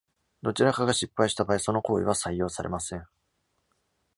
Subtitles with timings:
[0.41, 3.07] どちらかが失敗した場合、その行為は採用されません。